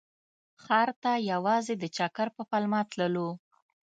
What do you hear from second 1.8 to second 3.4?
چکر په پلمه تللو.